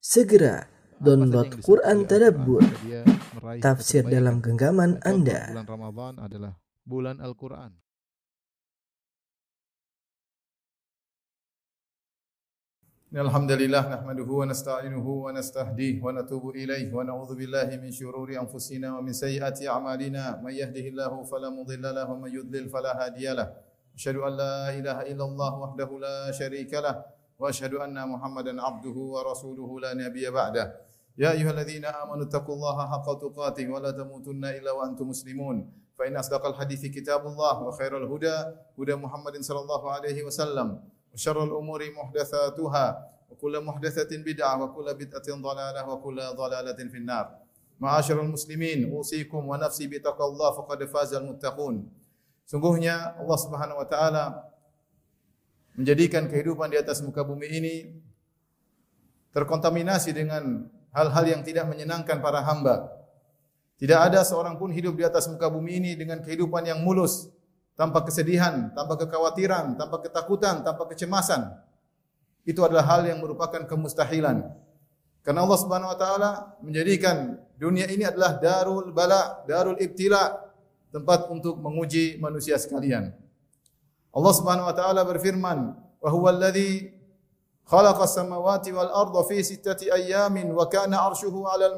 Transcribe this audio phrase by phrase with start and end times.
[0.00, 0.64] Segera
[0.96, 2.64] download Quran Tadabbur,
[3.60, 5.52] tafsir dalam genggaman Anda.
[5.52, 6.52] Bulan Ramadan adalah
[6.88, 7.76] bulan Al-Quran.
[13.12, 18.96] Alhamdulillah nahmaduhu wa nasta'inuhu wa nastahdihi wa natubu ilaihi wa na'udzu billahi min syururi anfusina
[18.96, 23.50] wa min sayyiati a'malina may yahdihillahu fala mudilla lahu wa may yudlil fala hadiyalah
[23.98, 27.02] asyhadu an la ilaha illallah wahdahu la syarikalah
[27.40, 30.66] وأشهد أن محمدا عبده ورسوله لا نبي بعده.
[31.18, 35.56] يا أيها الذين آمنوا اتقوا الله حق تقاته ولا تموتن إلا وأنتم مسلمون.
[35.98, 38.36] فإن أصدق الحديث كتاب الله وخير الهدى
[38.78, 40.68] هدى محمد صلى الله عليه وسلم
[41.12, 42.86] وشر الأمور محدثاتها
[43.30, 47.26] وكل محدثة بدعة وكل بدعة ضلالة وكل ضلالة في النار.
[47.80, 51.88] معاشر المسلمين أوصيكم ونفسي بتقوى الله فقد فاز المتقون.
[52.50, 54.24] Sungguhnya Allah Subhanahu wa taala
[55.74, 57.74] menjadikan kehidupan di atas muka bumi ini
[59.30, 62.90] terkontaminasi dengan hal-hal yang tidak menyenangkan para hamba.
[63.80, 67.32] Tidak ada seorang pun hidup di atas muka bumi ini dengan kehidupan yang mulus,
[67.80, 71.48] tanpa kesedihan, tanpa kekhawatiran, tanpa ketakutan, tanpa kecemasan.
[72.44, 74.52] Itu adalah hal yang merupakan kemustahilan.
[75.24, 76.30] Karena Allah Subhanahu wa taala
[76.60, 80.44] menjadikan dunia ini adalah darul bala, darul ibtila,
[80.92, 83.16] tempat untuk menguji manusia sekalian.
[84.10, 85.58] Allah Subhanahu wa taala berfirman,
[86.02, 86.90] "Wa huwa alladhi
[87.66, 90.98] khalaqa as-samawati wal arda fi sittati ayyamin wa kana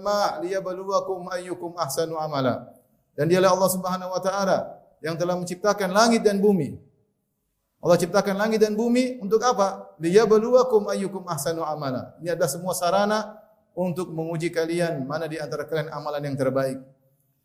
[0.01, 2.73] ma' liyabluwakum ayyukum ahsanu amala."
[3.13, 4.59] Dan dialah Allah Subhanahu wa taala
[5.05, 6.81] yang telah menciptakan langit dan bumi.
[7.83, 9.91] Allah ciptakan langit dan bumi untuk apa?
[9.99, 12.15] Liyabluwakum ayyukum ahsanu amala.
[12.23, 13.43] Ini adalah semua sarana
[13.75, 16.79] untuk menguji kalian mana di antara kalian amalan yang terbaik.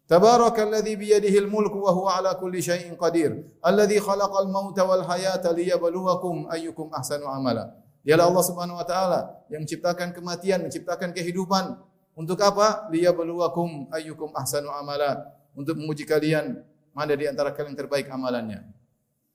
[0.07, 3.43] Tabarakalladzi biyadihil mulku wa huwa ala kulli syai'in qadir.
[3.59, 7.75] Alladzi khalaqal mauta wal hayata liyabluwakum ayyukum ahsanu amala.
[8.07, 11.75] Allah Subhanahu wa taala yang menciptakan kematian, menciptakan kehidupan.
[12.15, 12.87] Untuk apa?
[12.87, 15.27] Liyabluwakum ayyukum ahsanu amala.
[15.51, 16.63] Untuk menguji kalian
[16.95, 18.63] mana di antara kalian terbaik amalannya.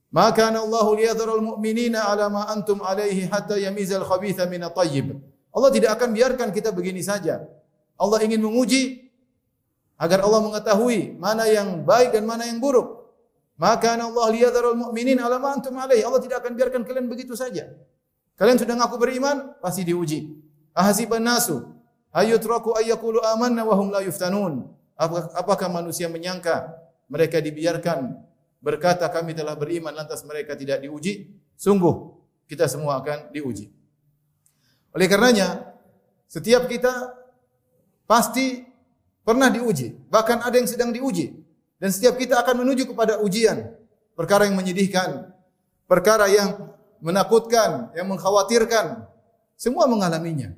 [0.09, 5.21] Maka Allah liyadharul mu'minina ala ma antum alaihi hatta yamizal khabitha min at-tayyib.
[5.53, 7.45] Allah tidak akan biarkan kita begini saja.
[8.01, 9.12] Allah ingin menguji
[10.03, 13.07] agar Allah mengetahui mana yang baik dan mana yang buruk.
[13.55, 16.03] Maka Allah liyadharul mu'minin ala ma antum alaihi.
[16.03, 17.71] Allah tidak akan biarkan kalian begitu saja.
[18.35, 20.35] Kalian sudah ngaku beriman, pasti diuji.
[20.75, 21.63] Ahasiban nasu
[22.11, 24.67] ayutraku ayyakulu amanna wa hum la yuftanun.
[25.39, 26.75] Apakah manusia menyangka
[27.07, 28.19] mereka dibiarkan
[28.59, 31.31] berkata kami telah beriman lantas mereka tidak diuji?
[31.55, 32.19] Sungguh
[32.51, 33.71] kita semua akan diuji.
[34.91, 35.79] Oleh karenanya
[36.27, 37.15] setiap kita
[38.11, 38.72] pasti
[39.23, 41.35] pernah diuji, bahkan ada yang sedang diuji
[41.83, 43.75] dan setiap kita akan menuju kepada ujian,
[44.15, 45.35] perkara yang menyedihkan,
[45.91, 46.71] perkara yang
[47.03, 49.03] menakutkan, yang mengkhawatirkan,
[49.59, 50.55] semua mengalaminya.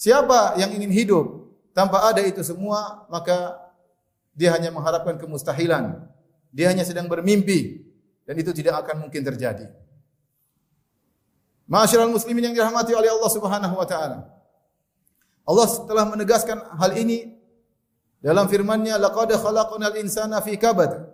[0.00, 3.60] Siapa yang ingin hidup tanpa ada itu semua, maka
[4.32, 6.08] dia hanya mengharapkan kemustahilan.
[6.56, 7.84] Dia hanya sedang bermimpi
[8.24, 9.68] dan itu tidak akan mungkin terjadi.
[11.68, 14.28] Ma'asyiral muslimin yang dirahmati oleh Allah Subhanahu wa taala.
[15.44, 17.36] Allah telah menegaskan hal ini
[18.24, 21.04] dalam firman-Nya, "Laqad khalaqnal insana fi kabad."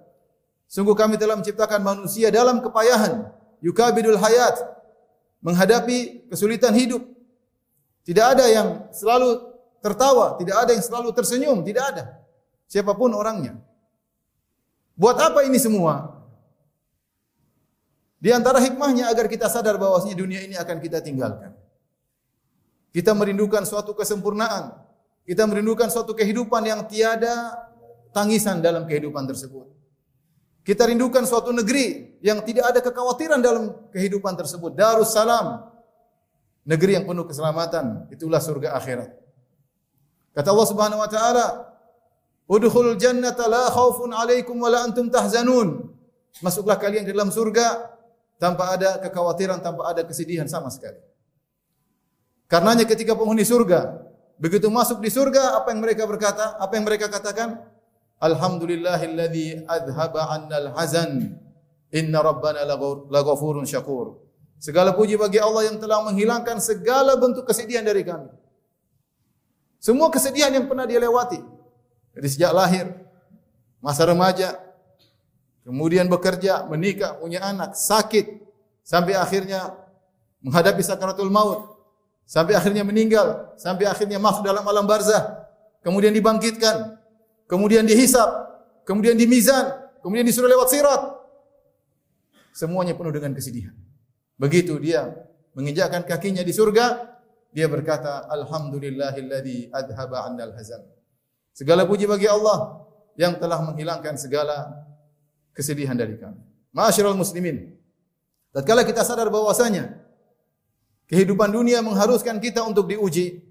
[0.71, 3.27] Sungguh kami telah menciptakan manusia dalam kepayahan,
[3.59, 4.55] yukabidul hayat,
[5.43, 7.03] menghadapi kesulitan hidup.
[8.07, 9.51] Tidak ada yang selalu
[9.83, 12.05] tertawa, tidak ada yang selalu tersenyum, tidak ada.
[12.71, 13.59] Siapa pun orangnya.
[14.95, 16.23] Buat apa ini semua?
[18.23, 21.57] Di antara hikmahnya agar kita sadar bahwasanya dunia ini akan kita tinggalkan.
[22.95, 24.77] Kita merindukan suatu kesempurnaan.
[25.31, 27.55] Kita merindukan suatu kehidupan yang tiada
[28.11, 29.63] tangisan dalam kehidupan tersebut.
[30.67, 34.75] Kita rindukan suatu negeri yang tidak ada kekhawatiran dalam kehidupan tersebut.
[34.75, 35.71] Darussalam.
[36.67, 38.11] Negeri yang penuh keselamatan.
[38.11, 39.07] Itulah surga akhirat.
[40.35, 41.47] Kata Allah Subhanahu wa taala,
[42.51, 45.95] Udkhulul jannata la khaufun 'alaikum wa la antum tahzanun.
[46.43, 47.95] Masuklah kalian ke dalam surga
[48.43, 50.99] tanpa ada kekhawatiran, tanpa ada kesedihan sama sekali.
[52.51, 54.10] Karenanya ketika penghuni surga
[54.41, 56.57] begitu masuk di surga, apa yang mereka berkata?
[56.57, 57.61] Apa yang mereka katakan?
[58.21, 61.37] Alhamdulillahilladzi adhaba 'annal hazan.
[61.93, 62.65] Inna rabbana
[63.09, 64.21] laghafurun syakur.
[64.61, 68.29] Segala puji bagi Allah yang telah menghilangkan segala bentuk kesedihan dari kami.
[69.81, 71.41] Semua kesedihan yang pernah dia lewati,
[72.13, 72.93] dari sejak lahir,
[73.81, 74.61] masa remaja,
[75.65, 78.45] kemudian bekerja, menikah, punya anak, sakit,
[78.85, 79.73] sampai akhirnya
[80.45, 81.80] menghadapi sakaratul maut,
[82.31, 85.51] sampai akhirnya meninggal, sampai akhirnya masuk dalam alam barzah,
[85.83, 86.95] kemudian dibangkitkan,
[87.51, 88.31] kemudian dihisap,
[88.87, 91.03] kemudian dimizan, kemudian disuruh lewat sirat.
[92.55, 93.75] Semuanya penuh dengan kesedihan.
[94.39, 95.11] Begitu dia
[95.59, 97.19] menginjakkan kakinya di surga,
[97.51, 100.87] dia berkata, Alhamdulillahilladzi adhaba annal hazan.
[101.51, 102.87] Segala puji bagi Allah
[103.19, 104.71] yang telah menghilangkan segala
[105.51, 106.39] kesedihan dari kami.
[106.71, 107.75] Ma'asyiral muslimin.
[108.55, 109.99] Tatkala kita sadar bahwasanya
[111.11, 113.43] kehidupan dunia mengharuskan kita untuk diuji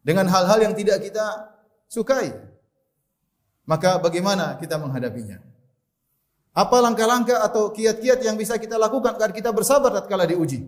[0.00, 1.52] dengan hal-hal yang tidak kita
[1.84, 2.32] sukai.
[3.68, 5.44] Maka bagaimana kita menghadapinya?
[6.56, 10.64] Apa langkah-langkah atau kiat-kiat yang bisa kita lakukan agar kita bersabar tatkala diuji?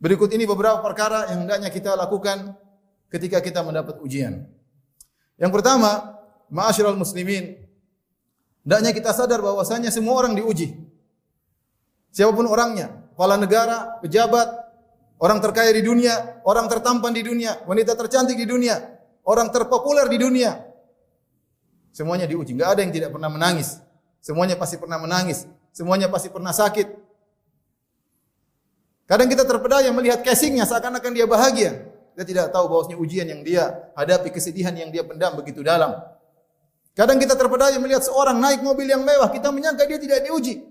[0.00, 2.56] Berikut ini beberapa perkara yang hendaknya kita lakukan
[3.12, 4.48] ketika kita mendapat ujian.
[5.36, 6.16] Yang pertama,
[6.48, 7.60] ma'asyiral muslimin,
[8.64, 10.74] hendaknya kita sadar bahwasanya semua orang diuji.
[12.10, 14.65] Siapa pun orangnya, kepala negara, pejabat,
[15.20, 18.76] orang terkaya di dunia, orang tertampan di dunia, wanita tercantik di dunia,
[19.24, 20.52] orang terpopuler di dunia.
[21.96, 22.52] Semuanya diuji.
[22.52, 23.80] Enggak ada yang tidak pernah menangis.
[24.20, 25.48] Semuanya pasti pernah menangis.
[25.72, 26.88] Semuanya pasti pernah sakit.
[29.06, 31.88] Kadang kita terpedaya melihat casingnya seakan-akan dia bahagia.
[32.12, 35.94] Kita tidak tahu bahwasanya ujian yang dia hadapi, kesedihan yang dia pendam begitu dalam.
[36.96, 40.64] Kadang kita terpedaya melihat seorang naik mobil yang mewah, kita menyangka dia tidak diuji.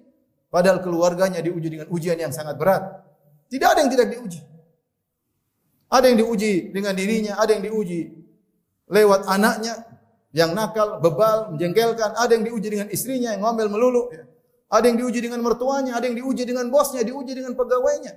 [0.50, 2.81] Padahal keluarganya diuji dengan ujian yang sangat berat.
[3.50, 4.42] Tidak ada yang tidak diuji.
[5.89, 8.09] Ada yang diuji dengan dirinya, ada yang diuji
[8.89, 9.86] lewat anaknya,
[10.36, 14.12] yang nakal, bebal, menjengkelkan, ada yang diuji dengan istrinya yang ngomel melulu,
[14.68, 18.13] ada yang diuji dengan mertuanya, ada yang diuji dengan bosnya, diuji dengan pegawainya,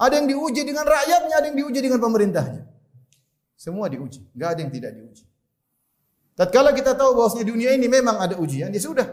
[0.00, 2.66] ada yang diuji dengan rakyatnya, ada yang diuji dengan pemerintahnya.
[3.54, 5.24] Semua diuji, nggak ada yang tidak diuji.
[6.34, 9.06] Tatkala kita tahu bahwasanya dunia ini memang ada ujian, ya sudah.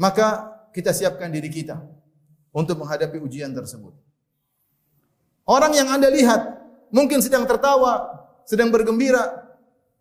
[0.00, 1.99] Maka kita siapkan diri kita
[2.50, 3.94] untuk menghadapi ujian tersebut.
[5.46, 6.40] Orang yang Anda lihat
[6.94, 9.50] mungkin sedang tertawa, sedang bergembira,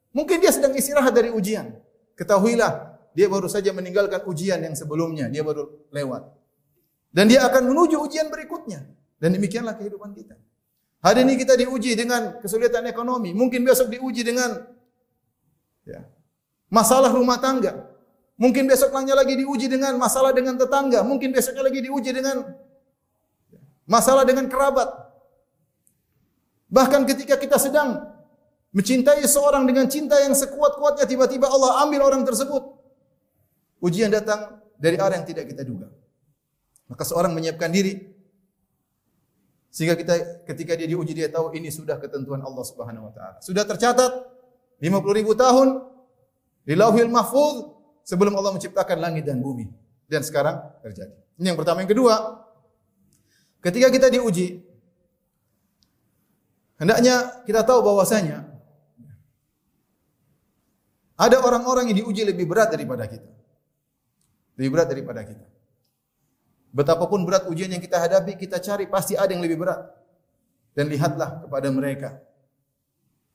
[0.10, 1.70] Mungkin dia sedang istirahat dari ujian.
[2.18, 6.26] Ketahuilah, dia baru saja meninggalkan ujian yang sebelumnya, dia baru lewat.
[7.14, 8.86] Dan dia akan menuju ujian berikutnya.
[9.20, 10.38] Dan demikianlah kehidupan kita.
[11.00, 14.52] Hari ini kita diuji dengan kesulitan ekonomi, mungkin besok diuji dengan
[15.88, 16.04] ya,
[16.68, 17.88] masalah rumah tangga.
[18.40, 22.48] Mungkin besok lagi diuji dengan masalah dengan tetangga, mungkin besoknya lagi diuji dengan
[23.84, 24.88] masalah dengan kerabat.
[26.72, 28.20] Bahkan ketika kita sedang
[28.70, 32.62] Mencintai seorang dengan cinta yang sekuat-kuatnya tiba-tiba Allah ambil orang tersebut.
[33.82, 35.90] Ujian datang dari arah yang tidak kita duga.
[36.86, 37.98] Maka seorang menyiapkan diri
[39.70, 43.38] sehingga kita ketika dia diuji dia tahu ini sudah ketentuan Allah Subhanahu wa taala.
[43.42, 44.12] Sudah tercatat
[44.78, 45.90] 50 ribu tahun
[46.66, 47.79] di Lauhil Mahfuz
[48.10, 49.70] sebelum Allah menciptakan langit dan bumi
[50.10, 51.14] dan sekarang terjadi.
[51.38, 52.42] Ini yang pertama, yang kedua,
[53.62, 54.66] ketika kita diuji
[56.82, 58.50] hendaknya kita tahu bahwasanya
[61.20, 63.30] ada orang-orang yang diuji lebih berat daripada kita.
[64.58, 65.46] Lebih berat daripada kita.
[66.74, 69.84] Betapapun berat ujian yang kita hadapi, kita cari pasti ada yang lebih berat.
[70.72, 72.24] Dan lihatlah kepada mereka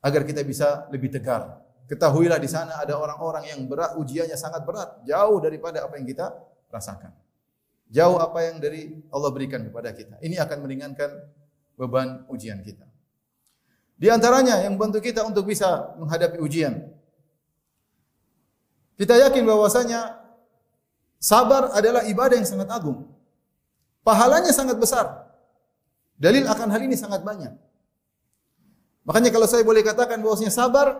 [0.01, 1.64] agar kita bisa lebih tegar.
[1.85, 6.33] Ketahuilah di sana ada orang-orang yang berat ujiannya sangat berat, jauh daripada apa yang kita
[6.73, 7.13] rasakan.
[7.93, 10.17] Jauh apa yang dari Allah berikan kepada kita.
[10.17, 11.09] Ini akan meringankan
[11.77, 12.89] beban ujian kita.
[13.95, 16.95] Di antaranya yang membantu kita untuk bisa menghadapi ujian
[18.95, 20.23] kita yakin bahwasanya
[21.19, 23.11] sabar adalah ibadah yang sangat agung.
[24.07, 25.27] Pahalanya sangat besar.
[26.15, 27.51] Dalil akan hal ini sangat banyak.
[29.03, 30.95] Makanya kalau saya boleh katakan bahwasanya sabar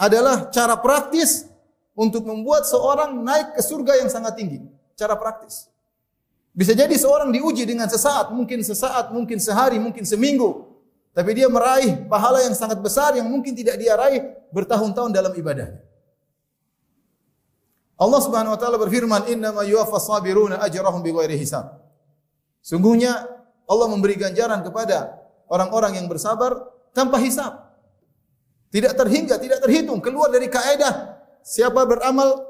[0.00, 1.44] adalah cara praktis
[1.92, 4.64] untuk membuat seorang naik ke surga yang sangat tinggi.
[4.96, 5.68] Cara praktis.
[6.56, 10.72] Bisa jadi seorang diuji dengan sesaat, mungkin sesaat, mungkin sehari, mungkin seminggu.
[11.12, 15.84] Tapi dia meraih pahala yang sangat besar yang mungkin tidak dia raih bertahun-tahun dalam ibadahnya.
[18.00, 21.76] Allah Subhanahu wa taala berfirman, "Innama yuwaffas sabiruna ajrahum bighairi hisab."
[22.64, 23.28] Sungguhnya
[23.68, 25.20] Allah memberi ganjaran kepada
[25.52, 27.69] orang-orang yang bersabar tanpa hisab.
[28.70, 32.46] Tidak terhingga, tidak terhitung, keluar dari kaedah siapa beramal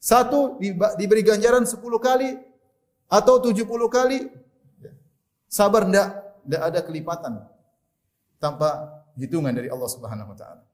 [0.00, 0.58] satu
[0.98, 2.34] diberi ganjaran 10 kali
[3.06, 4.26] atau 70 kali
[5.46, 6.08] sabar enggak,
[6.46, 7.32] enggak ada kelipatan
[8.42, 10.64] tanpa hitungan dari Allah Subhanahu wa taala.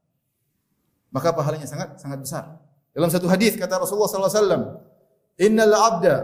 [1.11, 2.43] Maka pahalanya sangat sangat besar.
[2.95, 4.63] Dalam satu hadis kata Rasulullah sallallahu alaihi wasallam,
[5.37, 6.15] "Innal 'abda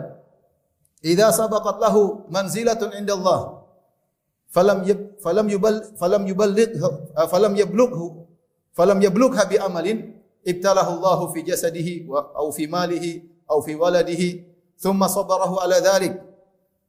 [1.03, 3.52] idza sabaqat lahu manzilatun indallah
[4.53, 6.77] falam yub, falam yubal falam yuballigh
[7.25, 8.29] falam yablughu
[8.77, 10.13] falam yablugha bi amalin
[10.45, 14.45] ibtalahu Allah fi jasadihi wa au fi malihi au fi waladihi
[14.77, 16.13] thumma sabarahu ala dhalik."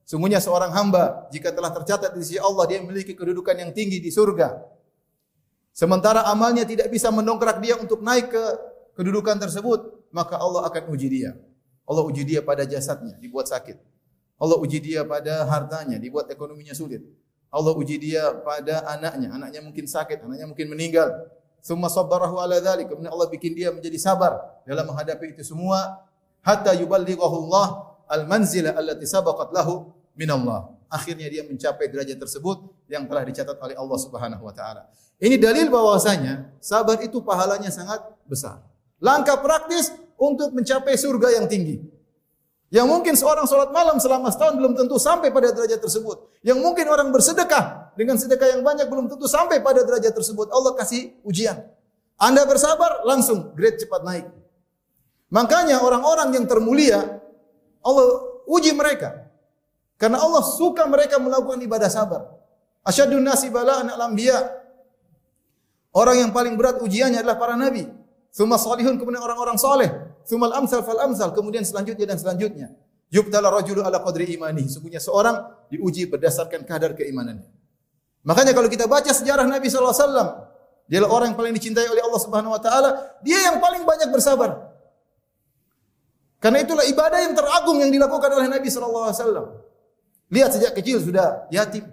[0.05, 4.13] Sungguhnya seorang hamba jika telah tercatat di sisi Allah dia memiliki kedudukan yang tinggi di
[4.13, 4.53] surga.
[5.73, 8.45] Sementara amalnya tidak bisa mendongkrak dia untuk naik ke
[9.01, 9.81] kedudukan tersebut,
[10.15, 11.33] maka Allah akan uji dia.
[11.89, 13.81] Allah uji dia pada jasadnya, dibuat sakit.
[14.39, 17.03] Allah uji dia pada hartanya, dibuat ekonominya sulit.
[17.55, 19.31] Allah uji dia pada anaknya.
[19.31, 21.07] Anaknya mungkin sakit, anaknya mungkin meninggal.
[21.63, 22.91] Summa sabbarahu ala dhalik.
[22.91, 26.03] Kemudian Allah bikin dia menjadi sabar dalam menghadapi itu semua.
[26.43, 30.75] Hatta yuballighahu Allah al-manzila allati sabaqat lahu min Allah.
[30.91, 32.59] Akhirnya dia mencapai derajat tersebut
[32.91, 34.91] yang telah dicatat oleh Allah Subhanahu wa taala.
[35.23, 38.61] Ini dalil bahwasanya sabar itu pahalanya sangat besar.
[38.99, 41.94] Langkah praktis untuk mencapai surga yang tinggi.
[42.73, 46.33] Yang mungkin seorang sholat malam selama setahun belum tentu sampai pada derajat tersebut.
[46.41, 50.51] Yang mungkin orang bersedekah dengan sedekah yang banyak belum tentu sampai pada derajat tersebut.
[50.51, 51.61] Allah kasih ujian.
[52.19, 54.27] Anda bersabar, langsung grade cepat naik.
[55.35, 57.21] Makanya orang-orang yang termulia,
[57.83, 58.07] Allah
[58.47, 59.27] uji mereka.
[59.99, 62.23] Karena Allah suka mereka melakukan ibadah sabar.
[62.85, 64.37] Asyadun nasi bala'an al-anbiya.
[65.95, 67.87] Orang yang paling berat ujiannya adalah para nabi.
[68.35, 69.95] Thumma salihun kemudian orang-orang saleh.
[70.27, 72.75] Thumma al-amsal fal amsal kemudian selanjutnya dan selanjutnya.
[73.15, 74.67] Yubtala rajulu ala qadri imani.
[74.67, 77.47] Sungguhnya seorang diuji berdasarkan kadar keimanannya.
[78.27, 80.29] Makanya kalau kita baca sejarah Nabi sallallahu alaihi wasallam,
[80.91, 82.91] dia adalah orang yang paling dicintai oleh Allah Subhanahu wa taala,
[83.23, 84.75] dia yang paling banyak bersabar.
[86.43, 89.47] Karena itulah ibadah yang teragung yang dilakukan oleh Nabi sallallahu alaihi wasallam.
[90.35, 91.87] Lihat sejak kecil sudah yatim.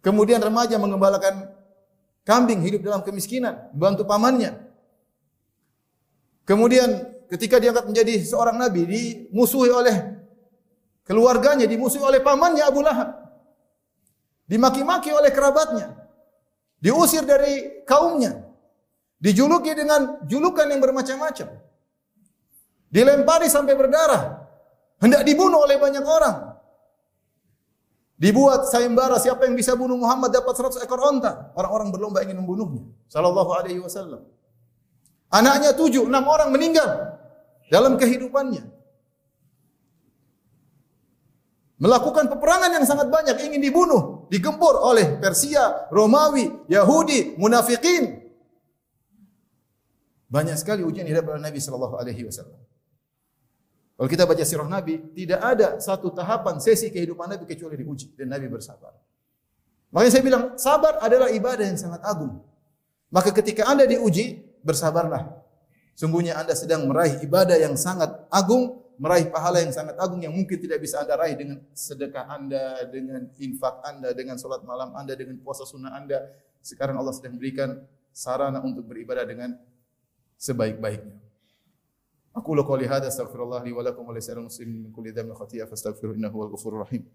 [0.00, 1.49] Kemudian remaja mengembalakan
[2.30, 4.54] Kambing hidup dalam kemiskinan, bantu pamannya.
[6.46, 10.14] Kemudian ketika diangkat menjadi seorang nabi, dimusuhi oleh
[11.02, 13.18] keluarganya, dimusuhi oleh pamannya Abu Lahab.
[14.46, 16.06] Dimaki-maki oleh kerabatnya.
[16.78, 18.46] Diusir dari kaumnya.
[19.18, 21.50] Dijuluki dengan julukan yang bermacam-macam.
[22.94, 24.46] Dilempari sampai berdarah.
[25.02, 26.49] Hendak dibunuh oleh banyak orang.
[28.20, 31.56] Dibuat sayembara siapa yang bisa bunuh Muhammad dapat 100 ekor onta.
[31.56, 32.84] Orang-orang berlomba ingin membunuhnya.
[33.08, 34.28] Sallallahu alaihi wasallam.
[35.32, 37.16] Anaknya tujuh, enam orang meninggal
[37.72, 38.68] dalam kehidupannya.
[41.80, 48.20] Melakukan peperangan yang sangat banyak, ingin dibunuh, digempur oleh Persia, Romawi, Yahudi, munafikin.
[50.28, 52.60] Banyak sekali ujian yang dihadapi oleh Nabi sallallahu alaihi wasallam.
[54.00, 58.32] Kalau kita baca sirah Nabi, tidak ada satu tahapan sesi kehidupan Nabi kecuali diuji dan
[58.32, 58.96] Nabi bersabar.
[59.92, 62.40] Makanya saya bilang, sabar adalah ibadah yang sangat agung.
[63.12, 65.44] Maka ketika Anda diuji, bersabarlah.
[65.92, 70.56] Sungguhnya Anda sedang meraih ibadah yang sangat agung, meraih pahala yang sangat agung yang mungkin
[70.56, 75.36] tidak bisa Anda raih dengan sedekah Anda, dengan infak Anda, dengan sholat malam Anda, dengan
[75.44, 76.24] puasa sunnah Anda.
[76.64, 77.84] Sekarang Allah sedang berikan
[78.16, 79.60] sarana untuk beribadah dengan
[80.40, 81.29] sebaik-baiknya.
[82.40, 86.28] أقول قولي هذا استغفر الله لي ولكم ولسائر المسلمين من كل ذنب خطيئة فاستغفروه إنه
[86.28, 87.08] هو الغفور الرحيم.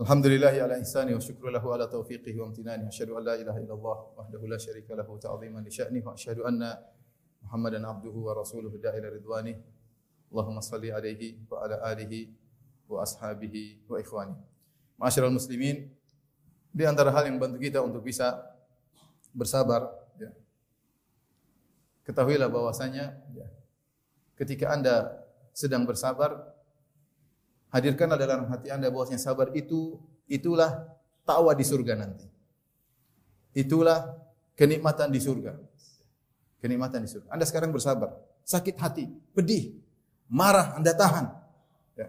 [0.00, 4.06] الحمد لله على إحسانه وشكر له على توفيقه وامتنانه أشهد أن لا إله إلا الله
[4.16, 6.76] وحده لا شريك له تعظيما لشأنه وأشهد أن
[7.42, 9.60] محمدا عبده ورسوله الداعي إلى رضوانه
[10.32, 12.32] Allahumma salli alaihi wa ala alihi
[12.88, 14.32] wa ashabihi wa ikhwani.
[14.96, 15.92] Masyarul muslimin,
[16.72, 18.40] di antara hal yang bantu kita untuk bisa
[19.36, 20.32] bersabar, ya.
[22.08, 23.46] ketahuilah bahwasanya ya,
[24.40, 25.20] ketika Anda
[25.52, 26.56] sedang bersabar,
[27.68, 30.88] hadirkanlah dalam hati Anda bahwasanya sabar itu itulah
[31.28, 32.24] tawa di surga nanti.
[33.52, 34.16] Itulah
[34.56, 35.60] kenikmatan di surga.
[36.56, 37.28] Kenikmatan di surga.
[37.28, 38.16] Anda sekarang bersabar,
[38.48, 39.81] sakit hati, pedih,
[40.32, 41.28] Marah Anda tahan.
[41.92, 42.08] Ya.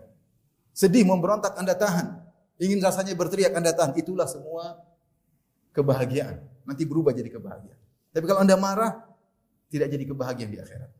[0.71, 2.23] Sedih memberontak Anda tahan.
[2.55, 3.99] Ingin rasanya berteriak Anda tahan.
[3.99, 4.79] Itulah semua
[5.75, 6.39] kebahagiaan.
[6.63, 7.81] Nanti berubah jadi kebahagiaan.
[8.15, 9.03] Tapi kalau Anda marah,
[9.67, 10.91] tidak jadi kebahagiaan di akhirat.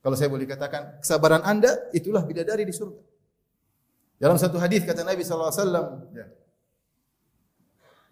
[0.00, 3.02] Kalau saya boleh katakan, kesabaran Anda itulah bidadari di surga.
[4.22, 6.26] Dalam satu hadis kata Nabi wasallam, ya.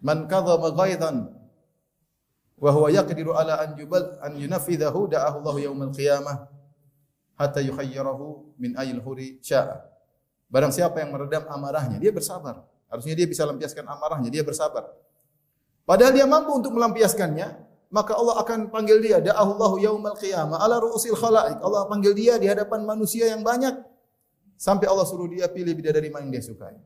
[0.03, 1.31] Man kadhaba ghaidan
[2.61, 5.55] wa huwa yaqdiru ala an yubal an yunafidhahu da'ahu Allah
[5.93, 6.50] qiyamah
[7.39, 9.83] hatta yukhayyirahu min ayil huri sya'a.
[10.51, 12.67] Barang siapa yang meredam amarahnya, dia bersabar.
[12.91, 14.91] Harusnya dia bisa lampiaskan amarahnya, dia bersabar.
[15.87, 17.47] Padahal dia mampu untuk melampiaskannya,
[17.91, 21.59] maka Allah akan panggil dia da'ahullahu yaumal qiyamah ala ru'usil khalaik.
[21.59, 23.83] Allah panggil dia di hadapan manusia yang banyak
[24.55, 26.79] sampai Allah suruh dia pilih bidadari mana yang dia sukai.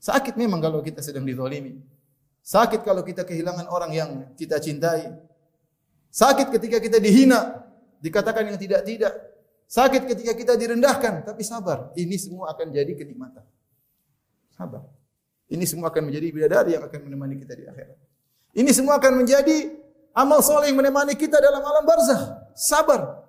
[0.00, 1.76] Sakit memang kalau kita sedang dizalimi.
[2.40, 5.12] Sakit kalau kita kehilangan orang yang kita cintai.
[6.08, 7.68] Sakit ketika kita dihina,
[8.00, 9.12] dikatakan yang tidak-tidak.
[9.68, 11.92] Sakit ketika kita direndahkan, tapi sabar.
[11.92, 13.44] Ini semua akan jadi kenikmatan.
[14.48, 14.88] Sabar.
[15.52, 17.96] Ini semua akan menjadi bidadari yang akan menemani kita di akhirat.
[18.56, 19.76] Ini semua akan menjadi
[20.16, 22.48] amal soleh yang menemani kita dalam alam barzah.
[22.56, 23.28] Sabar.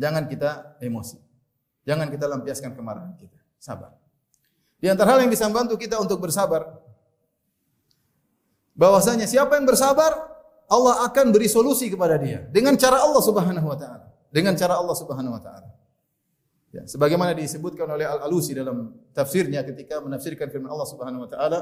[0.00, 1.20] Jangan kita emosi.
[1.84, 3.36] Jangan kita lampiaskan kemarahan kita.
[3.60, 3.92] Sabar.
[4.80, 6.80] Di antara hal yang bisa membantu kita untuk bersabar
[8.76, 10.12] bahwasanya siapa yang bersabar
[10.68, 14.15] Allah akan beri solusi kepada dia dengan cara Allah Subhanahu wa taala.
[14.30, 15.68] Dengan cara Allah Subhanahu wa taala.
[16.74, 21.60] Ya, sebagaimana disebutkan oleh Al-Alusi dalam tafsirnya ketika menafsirkan firman Allah Subhanahu wa taala,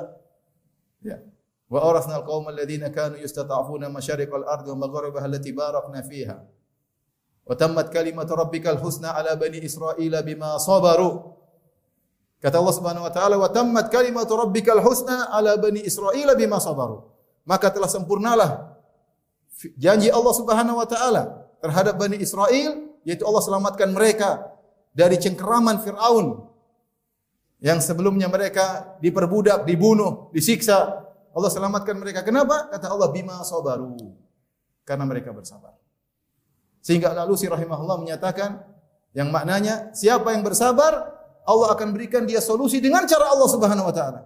[1.04, 1.22] ya.
[1.70, 6.36] Wa awrasna al-qauma alladziina kanu yastata'funa masyariqal ardi wa magharibaha allati barakna fiha.
[7.44, 11.36] Wa tammat kalimatu rabbikal husna ala bani Israila bima sabaru.
[12.40, 17.04] Kata Allah Subhanahu wa taala, "Wa tammat kalimatu rabbikal husna ala bani Israila bima sabaru."
[17.44, 18.80] Maka telah sempurnalah
[19.76, 24.52] janji Allah Subhanahu wa taala terhadap Bani Israel yaitu Allah selamatkan mereka
[24.92, 26.44] dari cengkeraman Firaun
[27.64, 31.08] yang sebelumnya mereka diperbudak, dibunuh, disiksa.
[31.32, 32.20] Allah selamatkan mereka.
[32.20, 32.68] Kenapa?
[32.68, 33.96] Kata Allah bima sabaru.
[34.84, 35.72] Karena mereka bersabar.
[36.84, 38.60] Sehingga Al-Alusi rahimahullah menyatakan
[39.16, 41.16] yang maknanya siapa yang bersabar
[41.48, 44.20] Allah akan berikan dia solusi dengan cara Allah Subhanahu wa taala.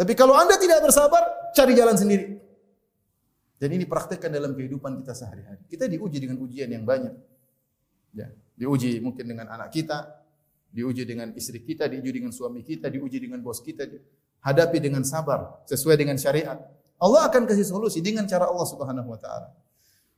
[0.00, 2.40] Tapi kalau Anda tidak bersabar, cari jalan sendiri.
[3.58, 5.66] Dan ini praktekkan dalam kehidupan kita sehari-hari.
[5.66, 7.14] Kita diuji dengan ujian yang banyak.
[8.14, 10.06] Ya, diuji mungkin dengan anak kita,
[10.70, 13.84] diuji dengan istri kita, diuji dengan suami kita, diuji dengan bos kita.
[14.38, 16.54] Hadapi dengan sabar sesuai dengan syariat.
[17.02, 19.50] Allah akan kasih solusi dengan cara Allah Subhanahu wa taala.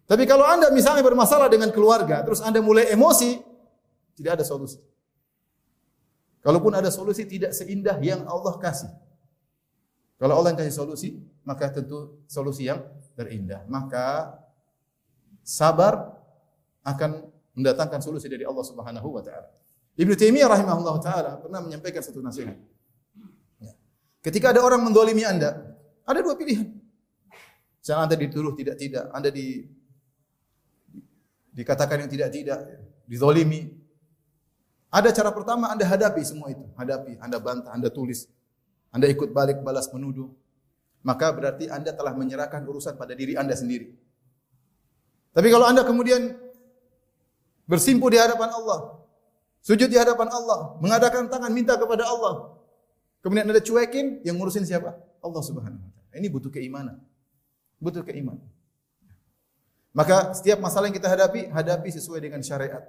[0.04, 3.40] Tapi kalau Anda misalnya bermasalah dengan keluarga, terus Anda mulai emosi,
[4.20, 4.76] tidak ada solusi.
[6.40, 8.92] Kalaupun ada solusi tidak seindah yang Allah kasih.
[10.20, 11.16] Kalau Allah yang kasih solusi,
[11.48, 12.84] maka tentu solusi yang
[13.16, 13.64] terindah.
[13.72, 14.36] Maka
[15.40, 16.12] sabar
[16.84, 17.24] akan
[17.56, 19.48] mendatangkan solusi dari Allah Subhanahu wa taala.
[19.96, 22.52] Ibnu Taimiyah rahimahullah taala pernah menyampaikan satu nasihat.
[23.64, 23.72] Ya.
[24.20, 25.56] Ketika ada orang mendolimi Anda,
[26.04, 26.68] ada dua pilihan.
[27.80, 29.64] Jangan Anda dituduh tidak-tidak, Anda di
[31.56, 32.60] dikatakan yang tidak-tidak,
[33.08, 33.72] dizolimi.
[34.92, 36.68] Ada cara pertama Anda hadapi semua itu.
[36.76, 38.28] Hadapi, Anda bantah, Anda tulis.
[38.90, 40.30] Anda ikut balik balas menuduh
[41.00, 43.88] maka berarti Anda telah menyerahkan urusan pada diri Anda sendiri.
[45.32, 46.36] Tapi kalau Anda kemudian
[47.64, 49.00] bersimpu di hadapan Allah,
[49.64, 52.52] sujud di hadapan Allah, mengadakan tangan minta kepada Allah,
[53.24, 54.92] kemudian Anda cuekin, yang ngurusin siapa?
[55.20, 56.16] Allah Subhanahu wa taala.
[56.20, 57.00] Ini butuh keimanan.
[57.80, 58.44] Butuh keimanan.
[59.96, 62.84] Maka setiap masalah yang kita hadapi, hadapi sesuai dengan syariat.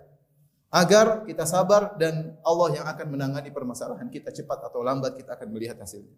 [0.72, 5.52] Agar kita sabar dan Allah yang akan menangani permasalahan kita cepat atau lambat kita akan
[5.52, 6.16] melihat hasilnya.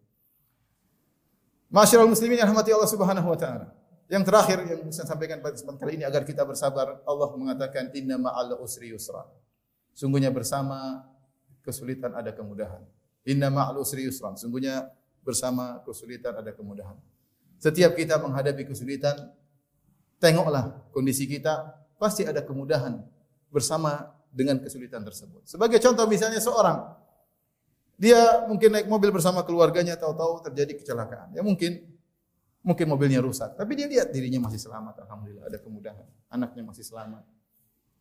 [1.73, 3.73] Masyarul muslimin yang rahmati Allah Subhanahu wa taala.
[4.05, 8.21] Yang terakhir yang saya sampaikan pada kesempatan kali ini agar kita bersabar, Allah mengatakan inna
[8.21, 9.25] ma'al usri yusra.
[9.97, 11.01] Sungguhnya bersama
[11.65, 12.85] kesulitan ada kemudahan.
[13.25, 14.37] Inna ma'al usri yusra.
[14.37, 14.85] Sungguhnya
[15.25, 16.93] bersama kesulitan ada kemudahan.
[17.57, 19.33] Setiap kita menghadapi kesulitan,
[20.21, 23.01] tengoklah kondisi kita, pasti ada kemudahan
[23.49, 25.45] bersama dengan kesulitan tersebut.
[25.45, 26.97] Sebagai contoh misalnya seorang
[27.93, 31.37] dia mungkin naik mobil bersama keluarganya, tahu-tahu terjadi kecelakaan.
[31.37, 31.85] Ya mungkin
[32.65, 36.07] mungkin mobilnya rusak, tapi dia lihat dirinya masih selamat, alhamdulillah ada kemudahan.
[36.33, 37.23] Anaknya masih selamat,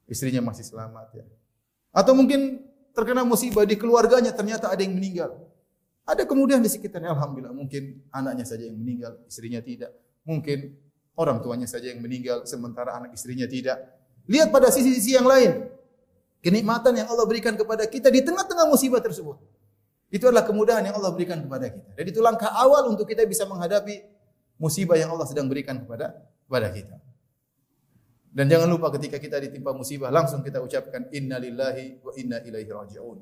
[0.08, 1.24] istrinya masih selamat ya.
[1.92, 2.64] Atau mungkin
[2.96, 5.36] terkena musibah di keluarganya ternyata ada yang meninggal.
[6.02, 9.92] Ada kemudian di sekitarnya alhamdulillah mungkin anaknya saja yang meninggal, istrinya tidak.
[10.26, 10.72] Mungkin
[11.14, 13.78] orang tuanya saja yang meninggal sementara anak istrinya tidak.
[14.26, 15.71] Lihat pada sisi-sisi yang lain.
[16.42, 19.38] Kenikmatan yang Allah berikan kepada kita di tengah-tengah musibah tersebut.
[20.10, 21.90] Itu adalah kemudahan yang Allah berikan kepada kita.
[21.94, 24.02] Dan itu langkah awal untuk kita bisa menghadapi
[24.58, 26.96] musibah yang Allah sedang berikan kepada kepada kita.
[28.32, 32.68] Dan jangan lupa ketika kita ditimpa musibah langsung kita ucapkan inna lillahi wa inna ilaihi
[32.68, 33.18] raji'un.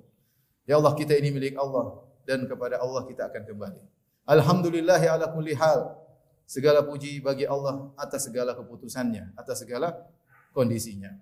[0.65, 3.83] Ya Allah kita ini milik Allah dan kepada Allah kita akan kembali.
[4.27, 5.99] Alhamdulillahi ala kulli hal.
[6.47, 9.95] Segala puji bagi Allah atas segala keputusannya, atas segala
[10.51, 11.15] kondisinya.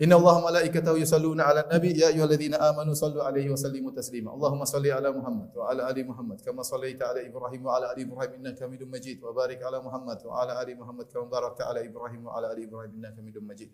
[0.00, 4.32] Inna Allah malaikatahu yusalluna ala nabi ya ayyuhalladzina amanu sallu alaihi wa sallimu taslima.
[4.32, 8.08] Allahumma salli ala Muhammad wa ala ali Muhammad kama sallaita ala Ibrahim wa ala ali
[8.08, 11.84] Ibrahim innaka Hamidum Majid wa barik ala Muhammad wa ala ali Muhammad kama barakta ala
[11.84, 13.68] Ibrahim wa ala ali Ibrahim innaka Hamidum Majid.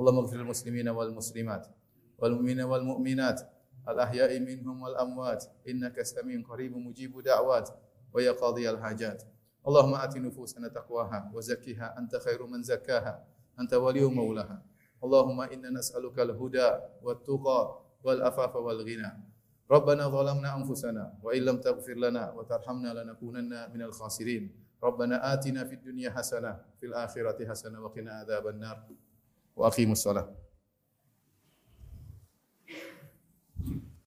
[0.00, 1.68] Allahumma ighfir lil muslimina wal muslimat
[2.16, 3.44] wal mu'minina wal mu'minat
[3.84, 7.68] al ahya'i minhum wal amwat innaka samiun qaribun mujibu da'wat
[8.08, 9.28] wa ya qadhiyal hajat.
[9.60, 13.20] Allahumma ati nufusana taqwaha wa zakkiha anta khairu man zakkaha
[13.60, 14.56] anta waliyyu maulaha.
[15.04, 16.70] اللهم إنا نسألك الهدى
[17.02, 17.60] والتقى
[18.04, 19.12] والأفاف والغنى.
[19.70, 24.54] ربنا ظلمنا أنفسنا وإن لم تغفر لنا وترحمنا لنكونن من الخاسرين.
[24.82, 28.78] ربنا آتنا في الدنيا حسنة في الآخرة حسنة وقنا عذاب النار.
[29.56, 30.49] وأقيموا الصلاة.